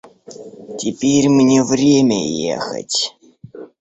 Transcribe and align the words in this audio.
Теперь 0.79 1.29
мне 1.29 1.63
время 1.63 2.27
ехать. 2.27 3.15